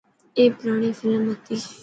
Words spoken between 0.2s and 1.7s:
اي پراڻي فلم هتي.